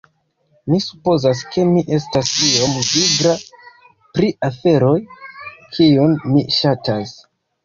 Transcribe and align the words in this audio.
mi 0.71 0.77
supozas 0.85 1.43
ke 1.55 1.65
mi 1.73 1.83
estas 1.97 2.31
iom 2.47 2.73
vigla 2.87 3.35
pri 4.17 4.31
aferoj, 4.49 4.95
kiujn 5.77 6.19
mi 6.33 6.45
ŝatas. 6.59 7.15